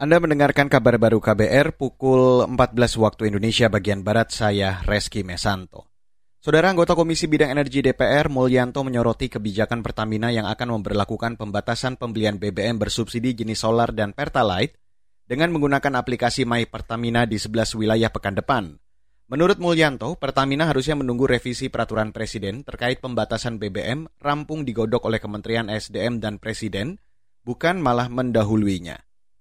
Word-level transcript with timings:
Anda 0.00 0.16
mendengarkan 0.16 0.72
kabar 0.72 0.96
baru 0.96 1.20
KBR 1.20 1.76
pukul 1.76 2.48
14 2.48 2.56
waktu 3.04 3.28
Indonesia 3.28 3.68
bagian 3.68 4.00
Barat, 4.00 4.32
saya 4.32 4.80
Reski 4.88 5.20
Mesanto. 5.28 5.92
Saudara 6.40 6.72
anggota 6.72 6.96
Komisi 6.96 7.28
Bidang 7.28 7.52
Energi 7.52 7.84
DPR 7.84 8.32
Mulyanto 8.32 8.80
menyoroti 8.80 9.28
kebijakan 9.28 9.84
Pertamina 9.84 10.32
yang 10.32 10.48
akan 10.48 10.80
memperlakukan 10.80 11.36
pembatasan 11.36 12.00
pembelian 12.00 12.40
BBM 12.40 12.80
bersubsidi 12.80 13.36
jenis 13.36 13.60
solar 13.60 13.92
dan 13.92 14.16
Pertalite 14.16 14.80
dengan 15.28 15.52
menggunakan 15.52 15.92
aplikasi 16.00 16.48
My 16.48 16.64
Pertamina 16.64 17.28
di 17.28 17.36
11 17.36 17.76
wilayah 17.76 18.08
pekan 18.08 18.40
depan. 18.40 18.80
Menurut 19.28 19.60
Mulyanto, 19.60 20.16
Pertamina 20.16 20.64
harusnya 20.64 20.96
menunggu 20.96 21.28
revisi 21.28 21.68
peraturan 21.68 22.16
Presiden 22.16 22.64
terkait 22.64 23.04
pembatasan 23.04 23.60
BBM 23.60 24.08
rampung 24.16 24.64
digodok 24.64 25.12
oleh 25.12 25.20
Kementerian 25.20 25.68
SDM 25.68 26.24
dan 26.24 26.40
Presiden, 26.40 26.96
bukan 27.44 27.84
malah 27.84 28.08
mendahuluinya 28.08 28.96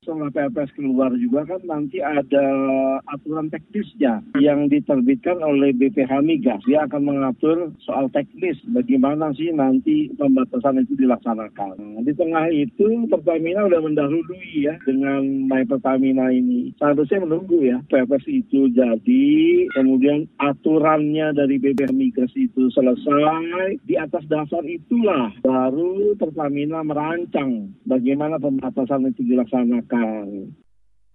setelah 0.09 0.33
PPS 0.33 0.73
keluar 0.73 1.13
juga 1.21 1.45
kan 1.45 1.61
nanti 1.69 2.01
ada 2.01 2.45
aturan 3.13 3.45
teknisnya 3.53 4.25
yang 4.41 4.65
diterbitkan 4.65 5.37
oleh 5.37 5.69
BPH 5.69 6.25
Migas. 6.25 6.65
Dia 6.65 6.89
akan 6.89 7.13
mengatur 7.13 7.69
soal 7.85 8.09
teknis 8.09 8.57
bagaimana 8.73 9.29
sih 9.37 9.53
nanti 9.53 10.09
pembatasan 10.17 10.81
itu 10.81 10.97
dilaksanakan. 10.97 11.77
Nah, 11.77 12.01
di 12.01 12.13
tengah 12.17 12.49
itu 12.49 13.05
Pertamina 13.05 13.69
udah 13.69 13.85
mendahului 13.85 14.49
ya 14.57 14.81
dengan 14.81 15.45
My 15.45 15.61
Pertamina 15.69 16.33
ini. 16.33 16.73
Seharusnya 16.81 17.21
menunggu 17.29 17.69
ya 17.69 17.77
PPS 17.85 18.25
itu 18.25 18.73
jadi, 18.73 19.29
kemudian 19.77 20.25
aturannya 20.41 21.37
dari 21.37 21.61
BPH 21.61 21.93
Migas 21.93 22.33
itu 22.33 22.73
selesai. 22.73 23.77
Di 23.85 23.93
atas 23.93 24.25
dasar 24.25 24.65
itulah 24.65 25.37
baru 25.45 26.17
Pertamina 26.17 26.81
merancang 26.81 27.77
bagaimana 27.85 28.41
pembatasan 28.41 29.05
itu 29.13 29.21
dilaksanakan 29.21 29.98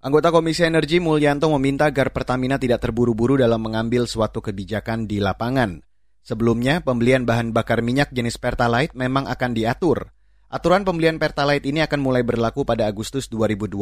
Anggota 0.04 0.28
Komisi 0.28 0.68
Energi 0.68 1.00
Mulyanto 1.00 1.48
meminta 1.56 1.88
agar 1.88 2.12
Pertamina 2.12 2.60
tidak 2.60 2.84
terburu-buru 2.84 3.40
dalam 3.40 3.64
mengambil 3.64 4.04
suatu 4.04 4.44
kebijakan 4.44 5.08
di 5.08 5.16
lapangan. 5.16 5.80
Sebelumnya, 6.20 6.84
pembelian 6.84 7.24
bahan 7.24 7.56
bakar 7.56 7.80
minyak 7.80 8.12
jenis 8.12 8.36
Pertalite 8.36 8.92
memang 8.92 9.24
akan 9.24 9.56
diatur. 9.56 10.12
Aturan 10.52 10.84
pembelian 10.84 11.16
Pertalite 11.16 11.64
ini 11.64 11.80
akan 11.80 12.04
mulai 12.04 12.20
berlaku 12.20 12.68
pada 12.68 12.84
Agustus 12.84 13.32
2022. 13.32 13.80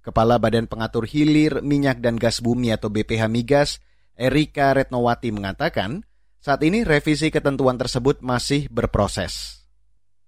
Kepala 0.00 0.40
Badan 0.40 0.68
Pengatur 0.68 1.04
Hilir 1.04 1.60
Minyak 1.60 2.00
dan 2.00 2.16
Gas 2.16 2.40
Bumi 2.40 2.72
atau 2.72 2.88
BPH 2.88 3.28
Migas, 3.28 3.80
Erika 4.16 4.72
Retnowati 4.72 5.36
mengatakan, 5.36 6.00
saat 6.40 6.64
ini 6.64 6.80
revisi 6.80 7.28
ketentuan 7.28 7.76
tersebut 7.76 8.24
masih 8.24 8.72
berproses. 8.72 9.64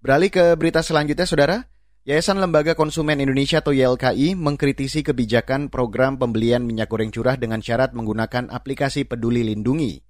Beralih 0.05 0.28
ke 0.28 0.52
berita 0.52 0.84
selanjutnya, 0.84 1.25
Saudara. 1.25 1.64
Yayasan 2.09 2.41
Lembaga 2.41 2.73
Konsumen 2.73 3.20
Indonesia 3.20 3.61
atau 3.61 3.77
YLKI 3.77 4.33
mengkritisi 4.33 5.05
kebijakan 5.05 5.69
program 5.69 6.17
pembelian 6.17 6.64
minyak 6.64 6.89
goreng 6.89 7.12
curah 7.12 7.37
dengan 7.37 7.61
syarat 7.61 7.92
menggunakan 7.92 8.48
aplikasi 8.48 9.05
Peduli 9.05 9.45
Lindungi. 9.45 10.01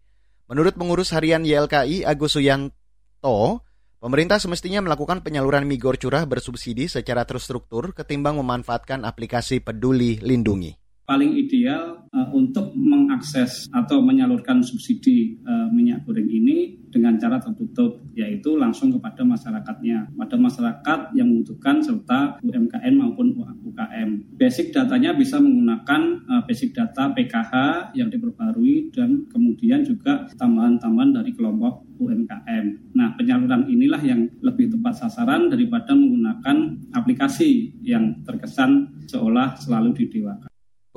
Menurut 0.46 0.78
pengurus 0.78 1.10
harian 1.10 1.42
YLKI 1.42 2.06
Agus 2.06 2.38
Suyanto, 2.38 3.66
pemerintah 3.98 4.38
semestinya 4.38 4.78
melakukan 4.78 5.26
penyaluran 5.26 5.66
migor 5.66 5.98
curah 5.98 6.22
bersubsidi 6.22 6.86
secara 6.86 7.26
terstruktur 7.26 7.90
ketimbang 7.90 8.38
memanfaatkan 8.38 9.02
aplikasi 9.02 9.58
Peduli 9.58 10.22
Lindungi 10.22 10.77
paling 11.08 11.32
ideal 11.40 12.04
uh, 12.12 12.28
untuk 12.36 12.76
mengakses 12.76 13.64
atau 13.72 14.04
menyalurkan 14.04 14.60
subsidi 14.60 15.40
uh, 15.48 15.72
minyak 15.72 16.04
goreng 16.04 16.28
ini 16.28 16.76
dengan 16.92 17.16
cara 17.16 17.40
tertutup, 17.40 18.00
yaitu 18.12 18.56
langsung 18.56 18.92
kepada 18.92 19.24
masyarakatnya, 19.24 20.12
pada 20.16 20.36
masyarakat 20.36 20.98
yang 21.16 21.28
membutuhkan 21.28 21.80
serta 21.84 22.40
UMKM 22.44 22.94
maupun 22.96 23.36
UKM. 23.64 24.36
Basic 24.36 24.72
datanya 24.72 25.16
bisa 25.16 25.40
menggunakan 25.40 26.00
uh, 26.28 26.42
basic 26.44 26.76
data 26.76 27.12
PKH 27.12 27.52
yang 27.96 28.12
diperbarui 28.12 28.92
dan 28.92 29.24
kemudian 29.32 29.84
juga 29.84 30.28
tambahan-tambahan 30.36 31.24
dari 31.24 31.32
kelompok 31.32 31.88
UMKM. 32.00 32.96
Nah, 32.96 33.16
penyaluran 33.16 33.64
inilah 33.68 34.00
yang 34.04 34.28
lebih 34.44 34.72
tepat 34.72 35.08
sasaran 35.08 35.48
daripada 35.48 35.92
menggunakan 35.92 36.88
aplikasi 36.92 37.80
yang 37.80 38.24
terkesan 38.24 39.04
seolah 39.08 39.56
selalu 39.56 39.92
didewakan. 40.04 40.47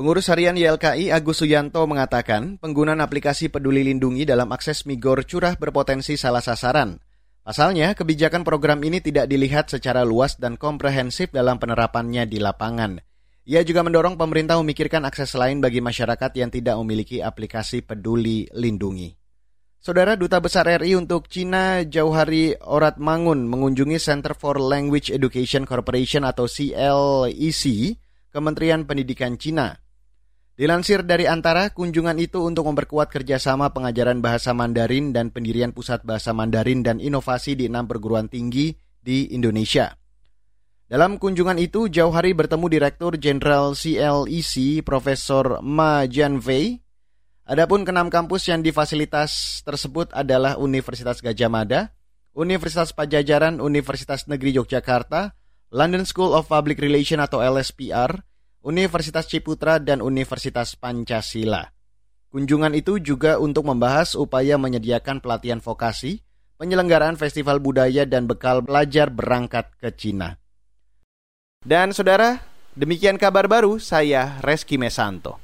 Pengurus 0.02 0.34
harian 0.34 0.58
YLKI 0.58 1.14
Agus 1.14 1.46
Suyanto 1.46 1.86
mengatakan 1.86 2.58
penggunaan 2.58 3.06
aplikasi 3.06 3.54
peduli 3.54 3.86
lindungi 3.86 4.26
dalam 4.26 4.50
akses 4.50 4.90
migor 4.90 5.22
curah 5.30 5.54
berpotensi 5.54 6.18
salah 6.18 6.42
sasaran. 6.42 6.98
Pasalnya, 7.46 7.94
kebijakan 7.94 8.42
program 8.42 8.82
ini 8.82 8.98
tidak 8.98 9.30
dilihat 9.30 9.70
secara 9.70 10.02
luas 10.02 10.42
dan 10.42 10.58
komprehensif 10.58 11.30
dalam 11.30 11.62
penerapannya 11.62 12.26
di 12.26 12.42
lapangan. 12.42 12.98
Ia 13.46 13.62
juga 13.62 13.86
mendorong 13.86 14.18
pemerintah 14.18 14.58
memikirkan 14.58 15.06
akses 15.06 15.38
lain 15.38 15.62
bagi 15.62 15.86
masyarakat 15.86 16.34
yang 16.34 16.50
tidak 16.50 16.82
memiliki 16.82 17.22
aplikasi 17.22 17.86
peduli 17.86 18.50
lindungi. 18.58 19.14
Saudara 19.78 20.18
Duta 20.18 20.42
Besar 20.42 20.66
RI 20.82 20.98
untuk 20.98 21.30
Cina 21.30 21.86
Jauhari 21.86 22.58
Orat 22.58 22.98
Mangun 22.98 23.46
mengunjungi 23.46 24.02
Center 24.02 24.34
for 24.34 24.58
Language 24.58 25.14
Education 25.14 25.70
Corporation 25.70 26.26
atau 26.26 26.50
CLEC, 26.50 27.94
Kementerian 28.34 28.90
Pendidikan 28.90 29.38
Cina. 29.38 29.81
Dilansir 30.62 31.02
dari 31.02 31.26
antara 31.26 31.74
kunjungan 31.74 32.22
itu 32.22 32.46
untuk 32.46 32.70
memperkuat 32.70 33.10
kerjasama 33.10 33.74
pengajaran 33.74 34.22
bahasa 34.22 34.54
Mandarin 34.54 35.10
dan 35.10 35.34
pendirian 35.34 35.74
pusat 35.74 36.06
bahasa 36.06 36.38
Mandarin 36.38 36.86
dan 36.86 37.02
inovasi 37.02 37.58
di 37.58 37.66
enam 37.66 37.90
perguruan 37.90 38.30
tinggi 38.30 38.78
di 39.02 39.34
Indonesia. 39.34 39.98
Dalam 40.86 41.18
kunjungan 41.18 41.58
itu, 41.58 41.90
jauh 41.90 42.14
hari 42.14 42.38
bertemu 42.38 42.78
Direktur 42.78 43.18
Jenderal 43.18 43.74
CLEC 43.74 44.86
Profesor 44.86 45.66
Ma 45.66 46.06
Jianwei. 46.06 46.78
Adapun 47.50 47.82
kenam 47.82 48.14
kampus 48.14 48.46
yang 48.54 48.62
difasilitas 48.62 49.66
tersebut 49.66 50.14
adalah 50.14 50.62
Universitas 50.62 51.26
Gajah 51.26 51.50
Mada, 51.50 51.90
Universitas 52.38 52.94
Pajajaran 52.94 53.58
Universitas 53.58 54.30
Negeri 54.30 54.62
Yogyakarta, 54.62 55.34
London 55.74 56.06
School 56.06 56.38
of 56.38 56.46
Public 56.46 56.78
Relations 56.78 57.26
atau 57.26 57.42
LSPR, 57.42 58.22
Universitas 58.62 59.26
Ciputra, 59.26 59.82
dan 59.82 60.06
Universitas 60.06 60.78
Pancasila. 60.78 61.74
Kunjungan 62.30 62.78
itu 62.78 63.02
juga 63.02 63.42
untuk 63.42 63.66
membahas 63.66 64.14
upaya 64.14 64.62
menyediakan 64.62 65.18
pelatihan 65.18 65.58
vokasi, 65.58 66.22
penyelenggaraan 66.62 67.18
festival 67.18 67.58
budaya 67.58 68.06
dan 68.06 68.30
bekal 68.30 68.62
belajar 68.62 69.10
berangkat 69.10 69.66
ke 69.82 69.90
Cina. 69.98 70.38
Dan 71.66 71.90
saudara, 71.90 72.38
demikian 72.78 73.18
kabar 73.18 73.50
baru 73.50 73.82
saya 73.82 74.38
Reski 74.46 74.78
Mesanto. 74.78 75.41